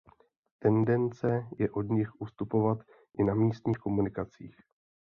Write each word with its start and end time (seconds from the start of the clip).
Tendence 0.59 1.45
je 1.59 1.69
od 1.71 1.89
nich 1.89 2.21
ustupovat 2.21 2.79
i 3.19 3.23
na 3.23 3.33
místních 3.35 3.77
komunikacích. 3.77 4.55